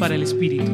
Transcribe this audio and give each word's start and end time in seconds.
para 0.00 0.14
el 0.14 0.22
Espíritu. 0.22 0.64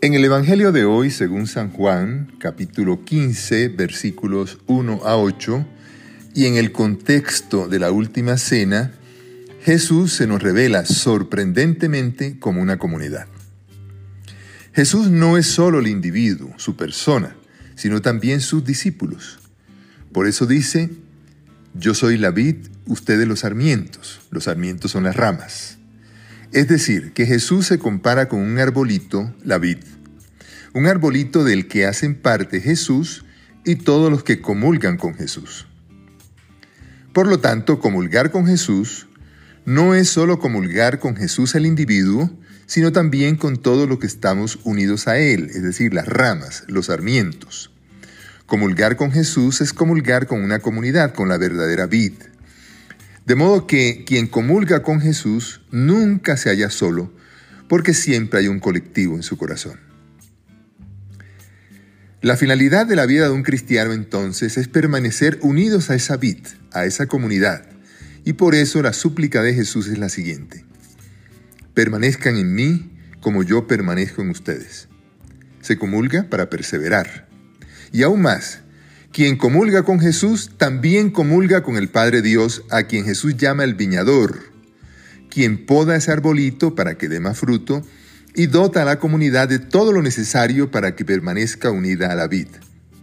En 0.00 0.14
el 0.14 0.24
Evangelio 0.24 0.72
de 0.72 0.86
hoy, 0.86 1.10
según 1.10 1.46
San 1.46 1.70
Juan, 1.70 2.32
capítulo 2.38 3.04
15, 3.04 3.68
versículos 3.68 4.58
1 4.66 5.02
a 5.04 5.18
8, 5.18 5.66
y 6.34 6.46
en 6.46 6.56
el 6.56 6.72
contexto 6.72 7.68
de 7.68 7.78
la 7.78 7.92
última 7.92 8.38
cena, 8.38 8.94
Jesús 9.62 10.14
se 10.14 10.26
nos 10.26 10.42
revela 10.42 10.86
sorprendentemente 10.86 12.38
como 12.38 12.62
una 12.62 12.78
comunidad. 12.78 13.26
Jesús 14.72 15.10
no 15.10 15.36
es 15.36 15.46
solo 15.46 15.80
el 15.80 15.88
individuo, 15.88 16.54
su 16.56 16.74
persona, 16.74 17.36
sino 17.74 18.00
también 18.00 18.40
sus 18.40 18.64
discípulos. 18.64 19.40
Por 20.10 20.26
eso 20.26 20.46
dice, 20.46 20.88
yo 21.74 21.92
soy 21.92 22.16
la 22.16 22.30
vid, 22.30 22.56
ustedes 22.86 23.28
los 23.28 23.40
sarmientos. 23.40 24.20
Los 24.30 24.44
sarmientos 24.44 24.92
son 24.92 25.04
las 25.04 25.16
ramas. 25.16 25.78
Es 26.52 26.66
decir, 26.66 27.12
que 27.12 27.26
Jesús 27.26 27.66
se 27.66 27.78
compara 27.78 28.28
con 28.28 28.40
un 28.40 28.58
arbolito, 28.58 29.34
la 29.44 29.58
vid. 29.58 29.78
Un 30.72 30.86
arbolito 30.86 31.44
del 31.44 31.68
que 31.68 31.84
hacen 31.84 32.14
parte 32.14 32.60
Jesús 32.60 33.24
y 33.64 33.76
todos 33.76 34.10
los 34.10 34.24
que 34.24 34.40
comulgan 34.40 34.96
con 34.96 35.14
Jesús. 35.14 35.66
Por 37.12 37.26
lo 37.26 37.38
tanto, 37.40 37.80
comulgar 37.80 38.30
con 38.30 38.46
Jesús 38.46 39.08
no 39.66 39.94
es 39.94 40.08
solo 40.08 40.38
comulgar 40.38 40.98
con 40.98 41.16
Jesús 41.16 41.54
el 41.54 41.66
individuo, 41.66 42.30
sino 42.64 42.92
también 42.92 43.36
con 43.36 43.58
todo 43.58 43.86
lo 43.86 43.98
que 43.98 44.06
estamos 44.06 44.58
unidos 44.64 45.06
a 45.08 45.18
Él, 45.18 45.50
es 45.50 45.62
decir, 45.62 45.92
las 45.92 46.06
ramas, 46.06 46.64
los 46.68 46.86
sarmientos. 46.86 47.70
Comulgar 48.46 48.96
con 48.96 49.12
Jesús 49.12 49.60
es 49.60 49.74
comulgar 49.74 50.26
con 50.26 50.42
una 50.42 50.60
comunidad, 50.60 51.12
con 51.12 51.28
la 51.28 51.36
verdadera 51.36 51.86
vid. 51.86 52.14
De 53.28 53.34
modo 53.34 53.66
que 53.66 54.04
quien 54.06 54.26
comulga 54.26 54.82
con 54.82 55.02
Jesús 55.02 55.60
nunca 55.70 56.38
se 56.38 56.48
halla 56.48 56.70
solo, 56.70 57.12
porque 57.68 57.92
siempre 57.92 58.40
hay 58.40 58.48
un 58.48 58.58
colectivo 58.58 59.16
en 59.16 59.22
su 59.22 59.36
corazón. 59.36 59.78
La 62.22 62.38
finalidad 62.38 62.86
de 62.86 62.96
la 62.96 63.04
vida 63.04 63.26
de 63.26 63.32
un 63.32 63.42
cristiano 63.42 63.92
entonces 63.92 64.56
es 64.56 64.66
permanecer 64.66 65.38
unidos 65.42 65.90
a 65.90 65.94
esa 65.94 66.16
vid, 66.16 66.38
a 66.72 66.86
esa 66.86 67.04
comunidad, 67.04 67.66
y 68.24 68.32
por 68.32 68.54
eso 68.54 68.80
la 68.80 68.94
súplica 68.94 69.42
de 69.42 69.52
Jesús 69.52 69.88
es 69.88 69.98
la 69.98 70.08
siguiente. 70.08 70.64
Permanezcan 71.74 72.34
en 72.34 72.54
mí 72.54 72.98
como 73.20 73.42
yo 73.42 73.66
permanezco 73.66 74.22
en 74.22 74.30
ustedes. 74.30 74.88
Se 75.60 75.76
comulga 75.76 76.30
para 76.30 76.48
perseverar. 76.48 77.28
Y 77.92 78.04
aún 78.04 78.22
más, 78.22 78.62
quien 79.12 79.36
comulga 79.36 79.82
con 79.82 80.00
Jesús 80.00 80.50
también 80.56 81.10
comulga 81.10 81.62
con 81.62 81.76
el 81.76 81.88
Padre 81.88 82.22
Dios, 82.22 82.64
a 82.70 82.84
quien 82.84 83.04
Jesús 83.04 83.36
llama 83.36 83.64
el 83.64 83.74
viñador, 83.74 84.52
quien 85.30 85.66
poda 85.66 85.96
ese 85.96 86.12
arbolito 86.12 86.74
para 86.74 86.96
que 86.96 87.08
dé 87.08 87.18
más 87.20 87.38
fruto 87.38 87.82
y 88.34 88.46
dota 88.46 88.82
a 88.82 88.84
la 88.84 88.98
comunidad 88.98 89.48
de 89.48 89.58
todo 89.58 89.92
lo 89.92 90.02
necesario 90.02 90.70
para 90.70 90.94
que 90.94 91.04
permanezca 91.04 91.70
unida 91.70 92.12
a 92.12 92.14
la 92.14 92.28
vid. 92.28 92.48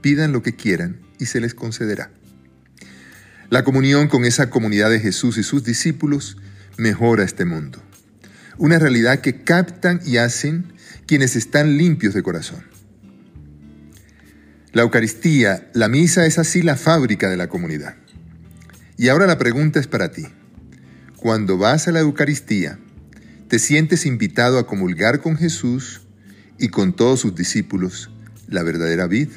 Pidan 0.00 0.32
lo 0.32 0.42
que 0.42 0.54
quieran 0.54 1.00
y 1.18 1.26
se 1.26 1.40
les 1.40 1.54
concederá. 1.54 2.10
La 3.50 3.64
comunión 3.64 4.08
con 4.08 4.24
esa 4.24 4.50
comunidad 4.50 4.90
de 4.90 5.00
Jesús 5.00 5.36
y 5.36 5.42
sus 5.42 5.64
discípulos 5.64 6.36
mejora 6.76 7.24
este 7.24 7.44
mundo. 7.44 7.82
Una 8.56 8.78
realidad 8.78 9.20
que 9.20 9.42
captan 9.42 10.00
y 10.04 10.18
hacen 10.18 10.72
quienes 11.06 11.34
están 11.36 11.76
limpios 11.76 12.14
de 12.14 12.22
corazón. 12.22 12.77
La 14.72 14.82
Eucaristía, 14.82 15.70
la 15.72 15.88
misa 15.88 16.26
es 16.26 16.38
así 16.38 16.60
la 16.60 16.76
fábrica 16.76 17.30
de 17.30 17.38
la 17.38 17.48
comunidad. 17.48 17.96
Y 18.98 19.08
ahora 19.08 19.26
la 19.26 19.38
pregunta 19.38 19.80
es 19.80 19.86
para 19.86 20.12
ti. 20.12 20.26
Cuando 21.16 21.56
vas 21.56 21.88
a 21.88 21.92
la 21.92 22.00
Eucaristía, 22.00 22.78
¿te 23.48 23.58
sientes 23.58 24.04
invitado 24.04 24.58
a 24.58 24.66
comulgar 24.66 25.20
con 25.20 25.38
Jesús 25.38 26.02
y 26.58 26.68
con 26.68 26.94
todos 26.94 27.20
sus 27.20 27.34
discípulos 27.34 28.10
la 28.46 28.62
verdadera 28.62 29.06
vid? 29.06 29.30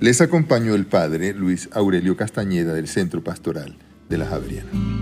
Les 0.00 0.20
acompañó 0.20 0.74
el 0.74 0.84
padre 0.84 1.32
Luis 1.32 1.70
Aurelio 1.72 2.16
Castañeda 2.16 2.74
del 2.74 2.88
Centro 2.88 3.24
Pastoral 3.24 3.78
de 4.10 4.18
la 4.18 4.26
Javeriana. 4.26 5.01